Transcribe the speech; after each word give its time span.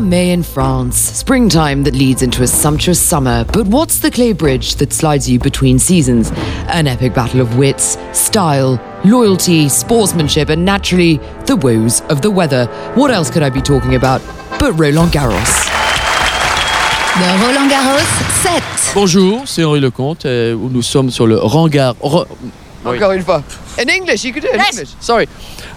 May 0.00 0.30
in 0.32 0.42
France, 0.42 0.96
springtime 0.96 1.82
that 1.84 1.94
leads 1.94 2.22
into 2.22 2.42
a 2.42 2.46
sumptuous 2.46 3.00
summer. 3.00 3.44
But 3.52 3.66
what's 3.66 3.98
the 4.00 4.10
clay 4.10 4.32
bridge 4.32 4.76
that 4.76 4.92
slides 4.92 5.28
you 5.28 5.38
between 5.38 5.78
seasons? 5.78 6.30
An 6.68 6.86
epic 6.86 7.14
battle 7.14 7.40
of 7.40 7.56
wits, 7.56 7.96
style, 8.12 8.78
loyalty, 9.04 9.68
sportsmanship, 9.68 10.48
and 10.50 10.64
naturally, 10.64 11.18
the 11.46 11.56
woes 11.56 12.00
of 12.10 12.20
the 12.22 12.30
weather. 12.30 12.66
What 12.94 13.10
else 13.10 13.30
could 13.30 13.42
I 13.42 13.50
be 13.50 13.60
talking 13.62 13.94
about 13.94 14.20
but 14.58 14.72
Roland 14.78 15.12
Garros? 15.12 15.66
Le 17.18 17.46
Roland 17.46 17.70
Garros 17.70 18.06
7. 18.42 18.62
Bonjour, 18.94 19.42
c'est 19.46 19.64
Henri 19.64 19.80
Lecomte. 19.80 20.26
et 20.26 20.54
nous 20.54 20.82
sommes 20.82 21.10
sur 21.10 21.26
le 21.26 21.38
Rangar. 21.38 21.94
Ro- 22.00 22.26
Oui. 22.84 22.96
Encore 22.96 23.12
une 23.12 23.22
fois. 23.22 23.42
In 23.78 23.88
English, 23.88 24.24
you 24.24 24.32
could 24.32 24.42
do 24.42 24.48
it 24.48 24.54
in 24.54 24.58
Yes. 24.60 24.70
English. 24.78 24.90
Sorry. 25.00 25.26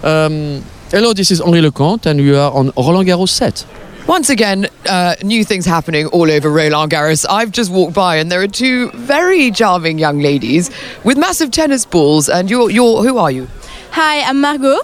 Um, 0.04 0.62
hello, 0.94 1.12
this 1.14 1.32
is 1.32 1.42
Henri 1.42 1.60
Lecomte, 1.62 2.06
and 2.08 2.20
we 2.20 2.36
are 2.38 2.52
on 2.54 2.72
Roland 2.78 3.08
Garros 3.08 3.30
set. 3.32 3.66
Once 4.10 4.32
again, 4.32 4.68
uh, 4.88 5.14
new 5.22 5.44
things 5.44 5.68
happening 5.68 6.08
all 6.08 6.32
over 6.32 6.50
Roland 6.50 6.92
Garros. 6.92 7.28
I've 7.30 7.52
just 7.52 7.72
walked 7.72 7.94
by 7.94 8.16
and 8.16 8.32
there 8.32 8.42
are 8.42 8.48
two 8.48 8.90
very 8.90 9.52
charming 9.52 10.00
young 10.00 10.20
ladies 10.20 10.72
with 11.04 11.16
massive 11.16 11.52
tennis 11.52 11.86
balls. 11.86 12.28
And 12.28 12.50
you're, 12.50 12.72
you're 12.72 13.04
who 13.04 13.20
are 13.20 13.30
you? 13.30 13.48
Hi, 13.92 14.22
I'm 14.22 14.42
Margot, 14.42 14.80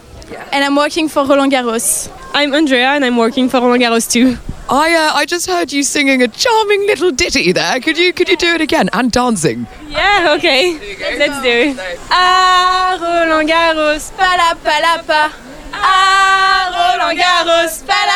and 0.51 0.63
I'm 0.63 0.75
working 0.75 1.09
for 1.09 1.25
Roland 1.25 1.51
Garros. 1.51 2.07
I'm 2.35 2.53
Andrea, 2.53 2.89
and 2.89 3.03
I'm 3.03 3.17
working 3.17 3.49
for 3.49 3.61
Roland 3.61 3.81
Garros 3.81 4.07
too. 4.11 4.37
I 4.69 4.93
uh, 4.93 5.17
I 5.17 5.25
just 5.25 5.47
heard 5.47 5.73
you 5.73 5.81
singing 5.81 6.21
a 6.21 6.27
charming 6.27 6.85
little 6.85 7.09
ditty 7.09 7.51
there. 7.51 7.79
Could 7.79 7.97
you 7.97 8.13
could 8.13 8.29
you 8.29 8.37
do 8.37 8.53
it 8.53 8.61
again 8.61 8.91
and 8.93 9.11
dancing? 9.11 9.65
Yeah, 9.89 10.35
okay. 10.37 10.77
Let's 11.17 11.41
do 11.41 11.49
it. 11.49 11.77
Ah, 12.11 12.99
Roland 13.01 13.49
Garros, 13.49 14.11
palapalapa. 14.11 15.33
Ah, 15.73 16.97
Roland 16.99 17.19
Garros, 17.19 17.83
palapalapa. 17.83 18.14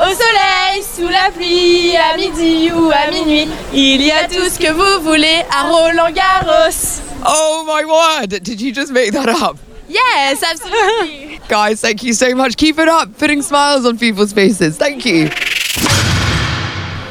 Au 0.00 0.14
soleil, 0.14 0.82
sous 0.82 1.08
la 1.08 1.30
pluie, 1.30 1.94
à 1.94 2.16
midi 2.16 2.70
ou 2.72 2.90
à 2.90 3.10
minuit, 3.10 3.46
il 3.74 4.00
y 4.00 4.10
a 4.10 4.26
tout 4.26 4.48
ce 4.48 4.58
que 4.58 4.72
vous 4.72 5.02
voulez 5.04 5.42
à 5.50 5.68
Roland 5.68 6.10
Garros. 6.10 7.02
Oh 7.26 7.64
my 7.66 7.84
word! 7.84 8.42
Did 8.42 8.62
you 8.62 8.72
just 8.72 8.90
make 8.92 9.12
that 9.12 9.28
up? 9.28 9.58
Yes, 9.88 10.42
absolutely. 10.42 11.38
Guys, 11.48 11.82
thank 11.82 12.02
you 12.02 12.14
so 12.14 12.34
much. 12.34 12.56
Keep 12.56 12.78
it 12.78 12.88
up, 12.88 13.18
putting 13.18 13.42
smiles 13.42 13.84
on 13.84 13.98
people's 13.98 14.32
faces. 14.32 14.78
Thank 14.78 15.04
you. 15.04 15.28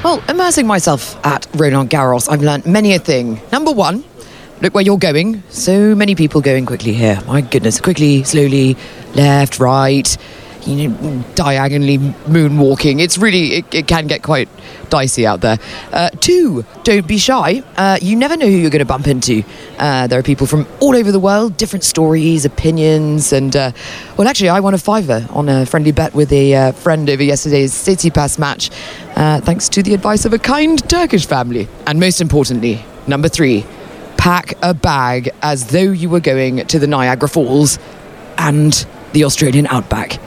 Well, 0.04 0.24
immersing 0.28 0.66
myself 0.66 1.16
at 1.24 1.46
Roland 1.56 1.92
Garros, 1.92 2.28
I've 2.28 2.42
learnt 2.42 2.66
many 2.66 2.96
a 2.96 3.00
thing. 3.00 3.40
Number 3.52 3.72
one, 3.72 4.04
look 4.64 4.74
where 4.74 4.84
you're 4.84 4.98
going. 4.98 5.44
So 5.50 5.94
many 5.94 6.16
people 6.16 6.42
going 6.42 6.66
quickly 6.66 6.94
here. 6.94 7.22
My 7.28 7.42
goodness, 7.42 7.80
quickly, 7.80 8.24
slowly, 8.24 8.78
left, 9.14 9.60
right, 9.60 10.18
you 10.66 10.90
know, 10.90 11.24
diagonally 11.36 11.98
moonwalking. 11.98 13.02
It's 13.02 13.18
really, 13.18 13.54
it, 13.56 13.74
it 13.74 13.88
can 13.88 14.08
get 14.08 14.24
quite 14.24 14.50
dicey 14.90 15.26
out 15.26 15.42
there. 15.42 15.58
Uh, 15.92 16.10
two, 16.10 16.66
don't 16.84 17.08
be 17.08 17.18
shy. 17.18 17.64
Uh, 17.78 17.98
you 18.02 18.16
never 18.16 18.36
know 18.36 18.46
who 18.46 18.56
you're 18.56 18.70
going 18.70 18.80
to 18.80 18.86
bump 18.86 19.08
into. 19.08 19.44
Uh, 19.78 20.08
there 20.08 20.20
are 20.20 20.24
people 20.24 20.48
from 20.48 20.68
all 20.80 20.96
over 20.96 21.12
the 21.12 21.20
world, 21.20 21.58
different 21.58 21.84
stories, 21.84 22.46
opinions, 22.46 23.32
and 23.32 23.56
uh, 23.56 23.72
well, 24.18 24.28
actually, 24.28 24.50
I 24.50 24.60
won 24.60 24.74
a 24.74 24.78
fiver 24.78 25.26
on 25.30 25.50
a 25.50 25.66
friendly 25.66 25.92
bet 25.92 26.14
with 26.14 26.32
a 26.32 26.56
uh, 26.56 26.72
friend 26.74 27.10
over 27.10 27.24
yesterday's 27.24 27.74
Tsitsipas 27.74 28.40
match, 28.40 28.70
uh, 29.16 29.42
thanks 29.42 29.70
to 29.70 29.84
the 29.84 29.94
advice 29.94 30.26
of 30.26 30.34
a 30.34 30.40
kind 30.40 30.88
Turkish 30.90 31.26
family. 31.26 31.68
And 31.88 32.00
most 32.00 32.22
importantly, 32.22 32.84
number 33.08 33.30
three, 33.30 33.66
pack 34.18 34.54
a 34.62 34.74
bag 34.74 35.30
as 35.42 35.68
though 35.68 35.80
you 35.80 36.10
were 36.10 36.20
going 36.20 36.66
to 36.68 36.80
the 36.80 36.88
Niagara 36.88 37.30
Falls 37.30 37.80
and 38.38 38.86
the 39.14 39.24
Australian 39.24 39.68
outback. 39.68 40.20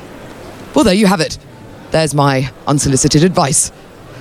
Well, 0.75 0.85
there 0.85 0.95
you 0.95 1.07
have 1.07 1.21
it. 1.21 1.39
There's 1.91 2.15
my 2.15 2.51
unsolicited 2.67 3.25
advice. 3.25 3.71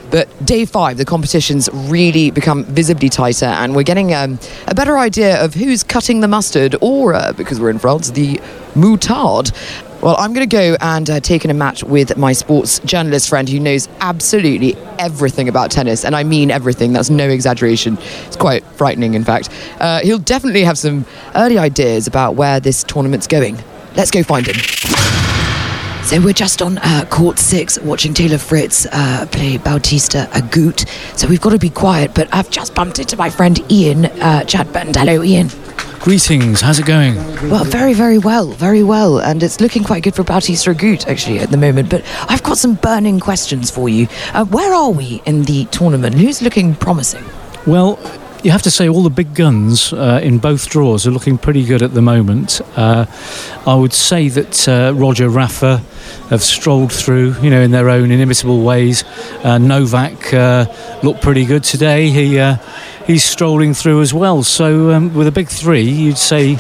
But 0.09 0.27
day 0.45 0.65
five, 0.65 0.97
the 0.97 1.05
competitions 1.05 1.69
really 1.73 2.31
become 2.31 2.65
visibly 2.65 3.07
tighter, 3.07 3.45
and 3.45 3.73
we're 3.73 3.83
getting 3.83 4.13
um, 4.13 4.37
a 4.67 4.75
better 4.75 4.97
idea 4.97 5.41
of 5.41 5.53
who's 5.53 5.83
cutting 5.83 6.19
the 6.19 6.27
mustard, 6.27 6.75
or 6.81 7.13
uh, 7.13 7.31
because 7.31 7.61
we're 7.61 7.69
in 7.69 7.79
France, 7.79 8.11
the 8.11 8.35
moutard. 8.73 9.53
Well, 10.01 10.17
I'm 10.17 10.33
going 10.33 10.49
to 10.49 10.53
go 10.53 10.75
and 10.81 11.09
uh, 11.09 11.21
take 11.21 11.45
in 11.45 11.51
a 11.51 11.53
match 11.53 11.81
with 11.85 12.17
my 12.17 12.33
sports 12.33 12.79
journalist 12.79 13.29
friend 13.29 13.47
who 13.47 13.59
knows 13.59 13.87
absolutely 14.01 14.75
everything 14.99 15.47
about 15.47 15.71
tennis, 15.71 16.03
and 16.03 16.13
I 16.13 16.23
mean 16.23 16.51
everything. 16.51 16.91
That's 16.91 17.09
no 17.09 17.29
exaggeration. 17.29 17.97
It's 18.27 18.35
quite 18.35 18.65
frightening, 18.75 19.13
in 19.13 19.23
fact. 19.23 19.47
Uh, 19.79 20.01
he'll 20.01 20.17
definitely 20.17 20.65
have 20.65 20.77
some 20.77 21.05
early 21.35 21.57
ideas 21.57 22.07
about 22.07 22.35
where 22.35 22.59
this 22.59 22.83
tournament's 22.83 23.27
going. 23.27 23.57
Let's 23.95 24.11
go 24.11 24.23
find 24.23 24.45
him. 24.45 25.20
So 26.11 26.19
we're 26.19 26.33
just 26.33 26.61
on 26.61 26.77
uh, 26.79 27.05
court 27.09 27.39
six 27.39 27.79
watching 27.79 28.13
Taylor 28.13 28.37
Fritz 28.37 28.85
uh, 28.91 29.25
play 29.31 29.55
Bautista 29.55 30.27
Agut. 30.33 30.85
So 31.17 31.25
we've 31.25 31.39
got 31.39 31.51
to 31.51 31.57
be 31.57 31.69
quiet, 31.69 32.13
but 32.13 32.27
I've 32.33 32.49
just 32.49 32.75
bumped 32.75 32.99
into 32.99 33.15
my 33.15 33.29
friend 33.29 33.57
Ian 33.71 34.07
uh, 34.07 34.43
Chadband. 34.45 34.97
Hello, 34.97 35.23
Ian. 35.23 35.47
Greetings, 36.01 36.59
how's 36.59 36.79
it 36.79 36.85
going? 36.85 37.15
Well, 37.49 37.63
very, 37.63 37.93
very 37.93 38.17
well, 38.17 38.47
very 38.47 38.83
well. 38.83 39.21
And 39.21 39.41
it's 39.41 39.61
looking 39.61 39.85
quite 39.85 40.03
good 40.03 40.13
for 40.13 40.25
Bautista 40.25 40.71
Agut, 40.71 41.07
actually, 41.07 41.39
at 41.39 41.49
the 41.49 41.55
moment. 41.55 41.89
But 41.89 42.03
I've 42.27 42.43
got 42.43 42.57
some 42.57 42.73
burning 42.73 43.21
questions 43.21 43.71
for 43.71 43.87
you. 43.87 44.09
Uh, 44.33 44.43
where 44.43 44.73
are 44.73 44.91
we 44.91 45.21
in 45.25 45.43
the 45.43 45.63
tournament? 45.67 46.15
Who's 46.15 46.41
looking 46.41 46.75
promising? 46.75 47.23
Well, 47.65 47.95
you 48.43 48.49
have 48.51 48.63
to 48.63 48.71
say 48.71 48.89
all 48.89 49.03
the 49.03 49.09
big 49.09 49.35
guns 49.35 49.93
uh, 49.93 50.19
in 50.23 50.39
both 50.39 50.67
draws 50.69 51.05
are 51.05 51.11
looking 51.11 51.37
pretty 51.37 51.63
good 51.63 51.81
at 51.81 51.93
the 51.93 52.01
moment. 52.01 52.61
Uh, 52.75 53.05
I 53.67 53.75
would 53.75 53.93
say 53.93 54.29
that 54.29 54.67
uh, 54.67 54.93
Roger 54.95 55.29
Rafa 55.29 55.77
have 56.29 56.41
strolled 56.41 56.91
through, 56.91 57.35
you 57.41 57.49
know, 57.49 57.61
in 57.61 57.71
their 57.71 57.89
own 57.89 58.09
inimitable 58.09 58.63
ways. 58.63 59.03
Uh, 59.43 59.57
Novak 59.59 60.33
uh, 60.33 60.65
looked 61.03 61.21
pretty 61.21 61.45
good 61.45 61.63
today. 61.63 62.09
He 62.09 62.39
uh, 62.39 62.57
he's 63.05 63.23
strolling 63.23 63.73
through 63.73 64.01
as 64.01 64.13
well. 64.13 64.41
So 64.41 64.91
um, 64.91 65.13
with 65.13 65.27
a 65.27 65.31
big 65.31 65.47
three, 65.47 65.83
you'd 65.83 66.17
say 66.17 66.55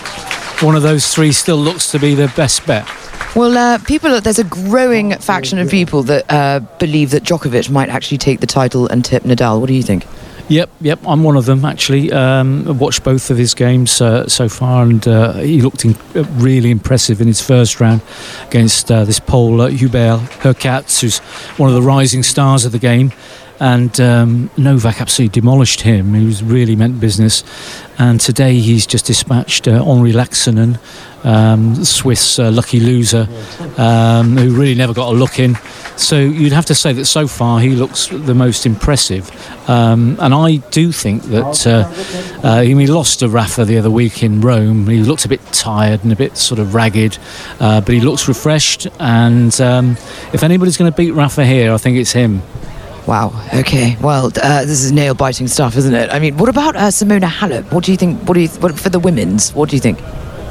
one 0.61 0.75
of 0.75 0.83
those 0.83 1.11
three 1.13 1.31
still 1.31 1.57
looks 1.57 1.91
to 1.91 1.99
be 1.99 2.13
the 2.13 2.31
best 2.35 2.65
bet. 2.67 2.87
Well, 3.35 3.57
uh, 3.57 3.77
people, 3.79 4.19
there's 4.19 4.39
a 4.39 4.43
growing 4.43 5.13
faction 5.13 5.57
of 5.57 5.69
people 5.69 6.03
that 6.03 6.25
uh, 6.29 6.59
believe 6.79 7.11
that 7.11 7.23
Djokovic 7.23 7.69
might 7.69 7.87
actually 7.87 8.17
take 8.17 8.41
the 8.41 8.47
title 8.47 8.87
and 8.87 9.05
tip 9.05 9.23
Nadal. 9.23 9.61
What 9.61 9.67
do 9.67 9.73
you 9.73 9.83
think? 9.83 10.05
Yep, 10.51 10.69
yep, 10.81 10.99
I'm 11.07 11.23
one 11.23 11.37
of 11.37 11.45
them 11.45 11.63
actually. 11.63 12.11
Um, 12.11 12.67
I 12.67 12.71
watched 12.71 13.05
both 13.05 13.31
of 13.31 13.37
his 13.37 13.53
games 13.53 14.01
uh, 14.01 14.27
so 14.27 14.49
far, 14.49 14.83
and 14.83 15.07
uh, 15.07 15.35
he 15.35 15.61
looked 15.61 15.85
in, 15.85 15.95
uh, 16.13 16.25
really 16.33 16.71
impressive 16.71 17.21
in 17.21 17.27
his 17.27 17.39
first 17.39 17.79
round 17.79 18.01
against 18.47 18.91
uh, 18.91 19.05
this 19.05 19.17
Pole 19.17 19.65
Hubert 19.67 20.19
Hurkacz, 20.41 20.99
who's 20.99 21.19
one 21.57 21.69
of 21.69 21.75
the 21.75 21.81
rising 21.81 22.21
stars 22.21 22.65
of 22.65 22.73
the 22.73 22.79
game. 22.79 23.13
And 23.61 24.01
um, 24.01 24.49
Novak 24.57 24.99
absolutely 24.99 25.39
demolished 25.39 25.81
him. 25.81 26.15
He 26.15 26.25
was 26.25 26.43
really 26.43 26.75
meant 26.75 26.99
business. 26.99 27.43
And 27.99 28.19
today 28.19 28.55
he's 28.55 28.87
just 28.87 29.05
dispatched 29.05 29.67
uh, 29.67 29.83
Henri 29.83 30.13
Laaksonen, 30.13 30.79
um, 31.23 31.85
Swiss 31.85 32.39
uh, 32.39 32.49
lucky 32.49 32.79
loser, 32.79 33.27
um, 33.77 34.35
who 34.35 34.59
really 34.59 34.73
never 34.73 34.95
got 34.95 35.13
a 35.13 35.15
look 35.15 35.37
in. 35.37 35.57
So 35.95 36.17
you'd 36.17 36.53
have 36.53 36.65
to 36.65 36.75
say 36.75 36.91
that 36.93 37.05
so 37.05 37.27
far 37.27 37.59
he 37.59 37.69
looks 37.69 38.07
the 38.07 38.33
most 38.33 38.65
impressive. 38.65 39.29
Um, 39.69 40.17
and 40.19 40.33
I 40.33 40.55
do 40.71 40.91
think 40.91 41.21
that 41.25 41.67
uh, 41.67 42.43
uh, 42.43 42.61
he 42.61 42.87
lost 42.87 43.19
to 43.19 43.29
Rafa 43.29 43.63
the 43.65 43.77
other 43.77 43.91
week 43.91 44.23
in 44.23 44.41
Rome. 44.41 44.87
He 44.87 45.03
looked 45.03 45.25
a 45.25 45.29
bit 45.29 45.45
tired 45.51 46.03
and 46.03 46.11
a 46.11 46.15
bit 46.15 46.35
sort 46.35 46.59
of 46.59 46.73
ragged, 46.73 47.19
uh, 47.59 47.81
but 47.81 47.93
he 47.93 48.01
looks 48.01 48.27
refreshed. 48.27 48.87
And 48.99 49.61
um, 49.61 49.91
if 50.33 50.41
anybody's 50.41 50.77
going 50.77 50.91
to 50.91 50.97
beat 50.97 51.11
Rafa 51.11 51.45
here, 51.45 51.71
I 51.73 51.77
think 51.77 51.99
it's 51.99 52.13
him. 52.13 52.41
Wow. 53.11 53.33
Okay. 53.53 53.97
Well, 53.99 54.27
uh, 54.41 54.63
this 54.63 54.85
is 54.85 54.93
nail 54.93 55.13
biting 55.13 55.49
stuff, 55.49 55.75
isn't 55.75 55.93
it? 55.93 56.09
I 56.11 56.19
mean, 56.19 56.37
what 56.37 56.47
about 56.47 56.77
uh, 56.77 56.87
Simona 56.87 57.27
Halep? 57.27 57.69
What 57.73 57.83
do 57.83 57.91
you 57.91 57.97
think? 57.97 58.21
What 58.21 58.35
do 58.35 58.39
you 58.39 58.47
what, 58.47 58.79
for 58.79 58.87
the 58.87 58.99
women's? 58.99 59.53
What 59.53 59.67
do 59.67 59.75
you 59.75 59.81
think? 59.81 59.99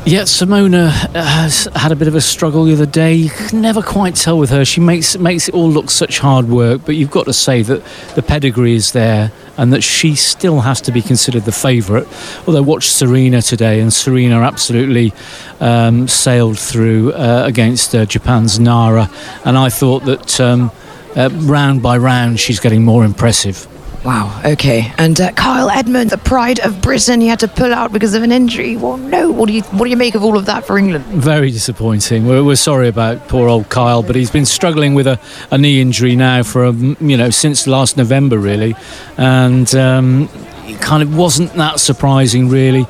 Yeah, 0.04 0.24
Simona 0.24 0.90
has 1.14 1.70
had 1.74 1.90
a 1.90 1.96
bit 1.96 2.06
of 2.06 2.14
a 2.14 2.20
struggle 2.20 2.64
the 2.64 2.74
other 2.74 2.84
day. 2.84 3.14
You 3.14 3.30
can 3.30 3.62
never 3.62 3.80
quite 3.80 4.14
tell 4.14 4.38
with 4.38 4.50
her. 4.50 4.66
She 4.66 4.82
makes 4.82 5.16
makes 5.16 5.48
it 5.48 5.54
all 5.54 5.70
look 5.70 5.88
such 5.88 6.18
hard 6.18 6.50
work, 6.50 6.82
but 6.84 6.96
you've 6.96 7.10
got 7.10 7.24
to 7.24 7.32
say 7.32 7.62
that 7.62 7.82
the 8.14 8.22
pedigree 8.22 8.74
is 8.74 8.92
there 8.92 9.32
and 9.56 9.72
that 9.72 9.80
she 9.80 10.14
still 10.14 10.60
has 10.60 10.82
to 10.82 10.92
be 10.92 11.00
considered 11.00 11.46
the 11.46 11.52
favourite. 11.52 12.06
Although 12.46 12.60
watch 12.60 12.90
Serena 12.90 13.40
today, 13.40 13.80
and 13.80 13.90
Serena 13.90 14.42
absolutely 14.42 15.14
um, 15.60 16.08
sailed 16.08 16.58
through 16.58 17.14
uh, 17.14 17.44
against 17.46 17.94
uh, 17.94 18.04
Japan's 18.04 18.60
Nara, 18.60 19.08
and 19.46 19.56
I 19.56 19.70
thought 19.70 20.04
that 20.04 20.38
um, 20.42 20.70
uh, 21.16 21.28
round 21.32 21.82
by 21.82 21.96
round 21.98 22.40
she's 22.40 22.60
getting 22.60 22.84
more 22.84 23.04
impressive. 23.04 23.66
Wow. 24.04 24.40
Okay. 24.46 24.90
And 24.96 25.20
uh, 25.20 25.30
Kyle 25.32 25.68
Edmund, 25.68 26.08
the 26.08 26.16
pride 26.16 26.58
of 26.60 26.80
Britain, 26.80 27.20
he 27.20 27.26
had 27.26 27.40
to 27.40 27.48
pull 27.48 27.74
out 27.74 27.92
because 27.92 28.14
of 28.14 28.22
an 28.22 28.32
injury. 28.32 28.76
Well, 28.76 28.96
no. 28.96 29.30
What 29.30 29.46
do 29.46 29.52
you 29.52 29.60
what 29.62 29.84
do 29.84 29.90
you 29.90 29.96
make 29.96 30.14
of 30.14 30.24
all 30.24 30.38
of 30.38 30.46
that 30.46 30.64
for 30.64 30.78
England? 30.78 31.04
Very 31.06 31.50
disappointing. 31.50 32.26
We're, 32.26 32.42
we're 32.42 32.56
sorry 32.56 32.88
about 32.88 33.28
poor 33.28 33.46
old 33.48 33.68
Kyle, 33.68 34.02
but 34.02 34.16
he's 34.16 34.30
been 34.30 34.46
struggling 34.46 34.94
with 34.94 35.06
a, 35.06 35.20
a 35.50 35.58
knee 35.58 35.82
injury 35.82 36.16
now 36.16 36.42
for 36.42 36.64
a, 36.64 36.72
you 36.72 37.16
know 37.16 37.28
since 37.28 37.66
last 37.66 37.98
November 37.98 38.38
really, 38.38 38.74
and 39.18 39.74
um, 39.74 40.30
it 40.70 40.80
kind 40.80 41.02
of 41.02 41.16
wasn't 41.16 41.52
that 41.54 41.80
surprising, 41.80 42.48
really. 42.48 42.86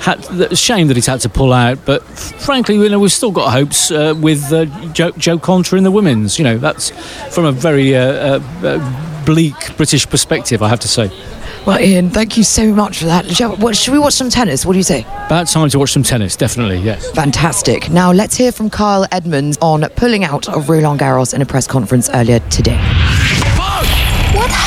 Had, 0.00 0.56
shame 0.56 0.88
that 0.88 0.96
he's 0.96 1.06
had 1.06 1.20
to 1.20 1.28
pull 1.28 1.52
out, 1.52 1.78
but 1.84 2.02
frankly, 2.02 2.76
you 2.76 2.88
know, 2.88 2.98
we've 2.98 3.12
still 3.12 3.30
got 3.32 3.52
hopes 3.52 3.90
uh, 3.90 4.14
with 4.20 4.52
uh, 4.52 4.66
Jo, 4.92 5.10
Jo 5.12 5.38
Konta 5.38 5.78
in 5.78 5.84
the 5.84 5.90
women's. 5.90 6.38
You 6.38 6.44
know, 6.44 6.58
that's 6.58 6.90
from 7.34 7.46
a 7.46 7.52
very 7.52 7.96
uh, 7.96 8.02
uh, 8.02 8.40
uh, 8.62 9.24
bleak 9.24 9.76
British 9.76 10.06
perspective, 10.08 10.62
I 10.62 10.68
have 10.68 10.80
to 10.80 10.88
say. 10.88 11.10
Well, 11.66 11.80
Ian, 11.80 12.10
thank 12.10 12.36
you 12.36 12.44
so 12.44 12.74
much 12.74 12.98
for 12.98 13.06
that. 13.06 13.24
Should 13.30 13.92
we 13.92 13.98
watch 13.98 14.12
some 14.12 14.28
tennis? 14.28 14.66
What 14.66 14.72
do 14.72 14.78
you 14.78 14.84
say? 14.84 15.00
About 15.26 15.46
time 15.46 15.70
to 15.70 15.78
watch 15.78 15.92
some 15.92 16.02
tennis, 16.02 16.36
definitely, 16.36 16.78
yes. 16.78 17.10
Fantastic. 17.12 17.88
Now 17.88 18.12
let's 18.12 18.36
hear 18.36 18.52
from 18.52 18.68
Kyle 18.68 19.06
Edmund 19.12 19.56
on 19.62 19.88
pulling 19.96 20.24
out 20.24 20.48
of 20.50 20.68
Roland 20.68 21.00
Garros 21.00 21.32
in 21.32 21.40
a 21.40 21.46
press 21.46 21.66
conference 21.66 22.10
earlier 22.10 22.40
today. 22.50 22.78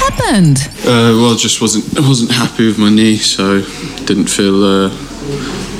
Happened? 0.07 0.57
Uh, 0.86 1.19
well, 1.19 1.36
just 1.36 1.59
wasn't 1.59 2.00
wasn't 2.00 2.31
happy 2.31 2.65
with 2.65 2.80
my 2.80 2.89
knee, 2.89 3.18
so 3.18 3.62
didn't 4.06 4.27
feel 4.27 4.63
uh, 4.63 4.88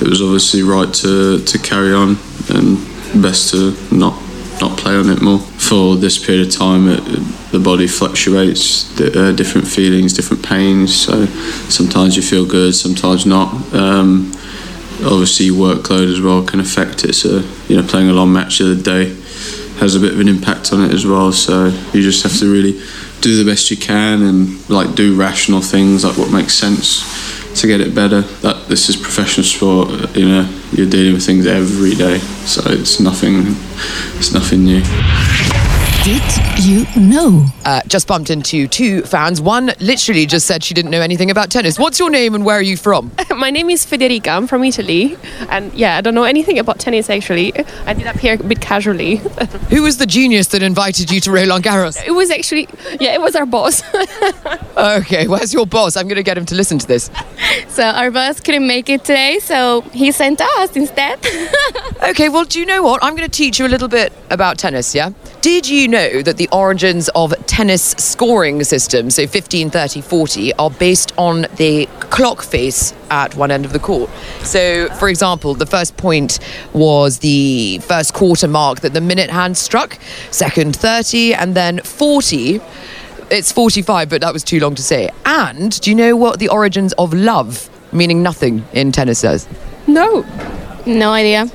it 0.02 0.08
was 0.08 0.22
obviously 0.22 0.64
right 0.64 0.94
to, 0.96 1.42
to 1.44 1.58
carry 1.60 1.94
on 1.94 2.18
and 2.50 2.78
best 3.22 3.52
to 3.52 3.72
not 3.90 4.22
not 4.60 4.78
play 4.78 4.96
on 4.96 5.10
it 5.10 5.22
more. 5.22 5.40
For 5.40 5.96
this 5.96 6.18
period 6.24 6.48
of 6.48 6.54
time, 6.54 6.90
it, 6.90 7.00
the 7.52 7.60
body 7.60 7.88
fluctuates, 7.88 9.00
uh, 9.00 9.32
different 9.32 9.66
feelings, 9.66 10.12
different 10.12 10.44
pains. 10.44 10.94
So 10.94 11.26
sometimes 11.70 12.18
you 12.18 12.22
feel 12.22 12.46
good, 12.46 12.76
sometimes 12.76 13.26
not. 13.26 13.54
Um, 13.74 14.34
obviously, 15.06 15.50
workload 15.52 16.12
as 16.12 16.20
well 16.20 16.44
can 16.44 16.60
affect 16.60 17.06
it. 17.06 17.14
So 17.14 17.48
you 17.70 17.78
know, 17.78 17.88
playing 17.88 18.10
a 18.10 18.14
long 18.14 18.34
match 18.34 18.60
of 18.60 18.68
the 18.68 18.74
other 18.74 18.84
day 18.84 19.16
has 19.80 19.96
a 19.96 20.00
bit 20.02 20.12
of 20.12 20.20
an 20.20 20.28
impact 20.28 20.74
on 20.74 20.84
it 20.84 20.92
as 20.92 21.06
well. 21.06 21.32
So 21.32 21.68
you 21.94 22.02
just 22.02 22.24
have 22.24 22.38
to 22.40 22.52
really 22.52 22.82
do 23.22 23.44
the 23.44 23.50
best 23.50 23.72
you 23.72 23.78
can 23.78 24.22
and 24.24 24.70
like 24.70 24.96
do 24.96 25.16
rational 25.16 25.62
things, 25.62 26.04
like 26.04 26.18
what 26.18 26.32
makes 26.32 26.54
sense 26.54 27.04
to 27.62 27.68
get 27.68 27.82
it 27.82 27.96
better. 27.96 28.22
That 28.22 28.68
this 28.68 28.90
is 28.90 28.96
professional 28.96 29.46
sport. 29.46 30.16
You 30.16 30.28
know, 30.28 30.60
you're 30.72 30.90
dealing 30.90 31.14
with 31.14 31.26
things 31.26 31.46
every 31.46 31.96
day, 31.96 32.20
so 32.46 32.62
it's 32.70 33.00
nothing. 33.00 33.56
It's 34.18 34.34
nothing 34.34 34.64
new. 34.66 34.82
Did 36.08 36.24
you 36.64 36.86
know? 36.96 37.46
Uh, 37.66 37.82
just 37.86 38.08
bumped 38.08 38.30
into 38.30 38.66
two 38.70 39.02
fans. 39.02 39.42
One 39.42 39.74
literally 39.82 40.26
just 40.26 40.48
said 40.48 40.64
she 40.64 40.74
didn't 40.74 40.90
know 40.90 41.02
anything 41.02 41.30
about 41.30 41.52
tennis. 41.52 41.78
What's 41.78 42.00
your 42.00 42.10
name 42.10 42.34
and 42.34 42.46
where 42.46 42.58
are 42.58 42.62
you 42.62 42.78
from? 42.78 43.12
My 43.36 43.52
name 43.52 43.70
is 43.70 43.86
Federica. 43.86 44.30
I'm 44.30 44.48
from 44.48 44.64
Italy, 44.64 45.18
and 45.50 45.74
yeah, 45.74 45.98
I 45.98 46.02
don't 46.02 46.16
know 46.16 46.24
anything 46.24 46.60
about 46.60 46.80
tennis 46.80 47.10
actually. 47.10 47.52
I 47.86 47.94
did 47.94 48.08
appear 48.08 48.36
a 48.36 48.38
bit 48.38 48.62
casually. 48.62 49.18
Who 49.70 49.84
was 49.84 49.98
the 49.98 50.06
genius 50.06 50.48
that 50.48 50.64
invited 50.64 51.12
you 51.12 51.20
to 51.20 51.30
Roland 51.30 51.66
Garros? 51.66 52.02
it 52.08 52.12
was 52.12 52.32
actually, 52.32 52.70
yeah, 53.02 53.14
it 53.14 53.20
was 53.20 53.36
our 53.36 53.46
boss. 53.46 53.84
Okay, 54.78 55.28
where's 55.28 55.56
your 55.56 55.66
boss? 55.66 55.98
I'm 55.98 56.06
going 56.06 56.18
to 56.18 56.24
get 56.24 56.38
him 56.38 56.46
to 56.46 56.54
listen 56.56 56.78
to 56.78 56.86
this. 56.86 57.10
so 57.68 57.84
our 57.84 58.12
boss 58.12 58.40
couldn't 58.40 58.68
make 58.68 58.90
it 58.90 59.04
today, 59.04 59.40
so 59.40 59.82
he 59.92 60.12
sent 60.12 60.40
us 60.40 60.76
instead. 60.76 61.18
Okay, 62.04 62.30
well, 62.30 62.46
do 62.46 62.60
you 62.60 62.66
know 62.68 62.84
what? 62.84 63.04
I'm 63.04 63.16
going 63.16 63.28
to 63.28 63.36
teach 63.36 63.58
you 63.58 63.66
a 63.66 63.68
little 63.68 63.88
bit 63.88 64.14
about 64.30 64.60
tennis, 64.60 64.94
yeah? 64.94 65.14
Did 65.48 65.70
you 65.70 65.88
know 65.88 66.22
that 66.24 66.36
the 66.36 66.50
origins 66.52 67.08
of 67.16 67.34
tennis 67.46 67.92
scoring 67.92 68.62
systems, 68.66 69.16
so 69.16 69.26
15, 69.26 69.70
30, 69.70 70.02
40, 70.02 70.54
are 70.56 70.70
based 70.70 71.14
on 71.18 71.46
the 71.56 71.86
clock 72.02 72.42
face 72.42 72.94
at 73.10 73.34
one 73.36 73.50
end 73.50 73.64
of 73.64 73.72
the 73.72 73.80
court? 73.80 74.10
So, 74.44 74.90
for 74.96 75.08
example, 75.08 75.54
the 75.54 75.66
first 75.66 75.96
point 75.96 76.40
was 76.74 77.20
the 77.20 77.80
first 77.80 78.14
quarter 78.14 78.50
mark 78.50 78.82
that 78.82 78.92
the 78.92 79.00
minute 79.00 79.30
hand 79.30 79.56
struck, 79.56 79.98
second 80.32 80.76
30, 80.76 81.34
and 81.36 81.56
then 81.56 81.80
40. 81.80 82.60
It's 83.32 83.54
45, 83.54 84.10
but 84.10 84.20
that 84.20 84.34
was 84.34 84.44
too 84.44 84.60
long 84.60 84.76
to 84.76 84.84
say. 84.84 85.10
And 85.26 85.80
do 85.80 85.90
you 85.90 85.96
know 85.96 86.18
what 86.18 86.40
the 86.40 86.50
origins 86.50 86.92
of 86.98 87.14
love, 87.14 87.70
meaning 87.94 88.22
nothing, 88.22 88.66
in 88.74 88.92
tennis 88.92 89.20
says? 89.20 89.48
no, 89.88 90.26
no 90.86 91.14
idea. 91.14 91.50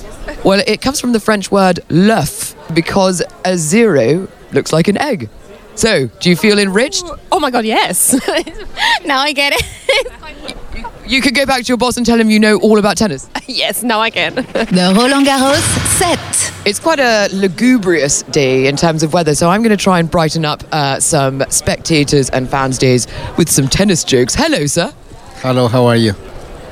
Well, 0.46 0.62
it 0.66 0.80
comes 0.80 0.98
from 0.98 1.12
the 1.12 1.20
French 1.20 1.50
word 1.50 1.80
l'œuf 1.90 2.51
because 2.74 3.22
a 3.44 3.56
zero 3.56 4.28
looks 4.52 4.72
like 4.72 4.88
an 4.88 4.98
egg. 4.98 5.28
So, 5.74 6.08
do 6.20 6.28
you 6.28 6.36
feel 6.36 6.58
enriched? 6.58 7.04
Oh 7.30 7.40
my 7.40 7.50
god, 7.50 7.64
yes. 7.64 8.12
now 9.06 9.20
I 9.20 9.32
get 9.32 9.54
it. 9.56 10.86
You 11.06 11.20
could 11.20 11.34
go 11.34 11.46
back 11.46 11.62
to 11.62 11.68
your 11.68 11.76
boss 11.76 11.96
and 11.96 12.06
tell 12.06 12.18
him 12.20 12.30
you 12.30 12.38
know 12.38 12.58
all 12.60 12.78
about 12.78 12.96
tennis. 12.96 13.28
yes, 13.46 13.82
now 13.82 14.00
I 14.00 14.10
can. 14.10 14.34
The 14.52 14.94
Roland 14.96 15.26
Garros 15.26 15.60
set. 15.98 16.52
It's 16.66 16.78
quite 16.78 17.00
a 17.00 17.28
lugubrious 17.32 18.22
day 18.24 18.66
in 18.66 18.76
terms 18.76 19.02
of 19.02 19.12
weather, 19.12 19.34
so 19.34 19.50
I'm 19.50 19.62
going 19.62 19.76
to 19.76 19.82
try 19.82 19.98
and 19.98 20.10
brighten 20.10 20.44
up 20.44 20.62
uh, 20.72 21.00
some 21.00 21.42
spectators 21.48 22.30
and 22.30 22.48
fans' 22.48 22.78
days 22.78 23.06
with 23.36 23.50
some 23.50 23.66
tennis 23.66 24.04
jokes. 24.04 24.34
Hello, 24.34 24.66
sir. 24.66 24.92
Hello, 25.36 25.68
how 25.68 25.86
are 25.86 25.96
you? 25.96 26.12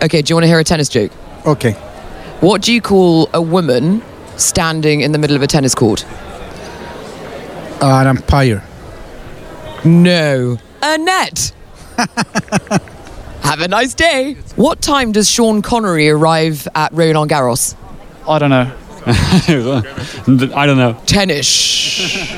Okay, 0.02 0.22
do 0.22 0.30
you 0.30 0.36
want 0.36 0.44
to 0.44 0.48
hear 0.48 0.58
a 0.58 0.64
tennis 0.64 0.88
joke? 0.88 1.10
Okay. 1.46 1.72
What 2.40 2.62
do 2.62 2.72
you 2.72 2.80
call 2.80 3.28
a 3.34 3.42
woman 3.42 4.02
standing 4.40 5.00
in 5.00 5.12
the 5.12 5.18
middle 5.18 5.36
of 5.36 5.42
a 5.42 5.46
tennis 5.46 5.74
court? 5.74 6.04
Uh, 7.82 8.00
an 8.00 8.06
umpire. 8.06 8.62
No. 9.84 10.58
A 10.82 10.98
net. 10.98 11.52
Have 13.42 13.60
a 13.60 13.68
nice 13.68 13.94
day. 13.94 14.34
What 14.56 14.82
time 14.82 15.12
does 15.12 15.28
Sean 15.30 15.62
Connery 15.62 16.08
arrive 16.10 16.68
at 16.74 16.92
Roland 16.92 17.30
Garros? 17.30 17.74
I 18.28 18.38
don't 18.38 18.50
know. 18.50 18.70
I 19.06 20.66
don't 20.66 20.76
know. 20.76 21.00
Tennis. 21.06 22.30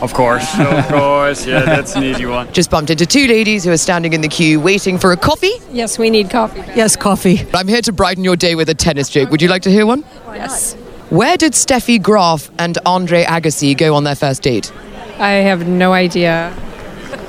Of 0.00 0.12
course, 0.14 0.58
of 0.58 0.86
course. 0.88 1.46
Yeah, 1.46 1.60
that's 1.60 1.94
an 1.94 2.04
easy 2.04 2.24
one. 2.26 2.50
Just 2.52 2.70
bumped 2.70 2.90
into 2.90 3.04
two 3.06 3.26
ladies 3.26 3.64
who 3.64 3.70
are 3.70 3.76
standing 3.76 4.12
in 4.14 4.22
the 4.22 4.28
queue 4.28 4.60
waiting 4.60 4.98
for 4.98 5.12
a 5.12 5.16
coffee. 5.16 5.52
yes, 5.70 5.98
we 5.98 6.08
need 6.10 6.30
coffee. 6.30 6.60
Yes, 6.74 6.96
coffee. 6.96 7.46
I'm 7.54 7.68
here 7.68 7.82
to 7.82 7.92
brighten 7.92 8.24
your 8.24 8.36
day 8.36 8.54
with 8.54 8.68
a 8.70 8.74
tennis 8.74 9.08
joke. 9.10 9.30
Would 9.30 9.42
you 9.42 9.48
like 9.48 9.62
to 9.62 9.70
hear 9.70 9.84
one? 9.86 10.04
Yes. 10.28 10.74
Where 11.10 11.36
did 11.36 11.52
Steffi 11.52 12.02
Graf 12.02 12.50
and 12.58 12.78
Andre 12.86 13.24
Agassi 13.24 13.76
go 13.76 13.94
on 13.94 14.04
their 14.04 14.14
first 14.14 14.42
date? 14.42 14.72
I 15.18 15.32
have 15.32 15.68
no 15.68 15.92
idea. 15.92 16.52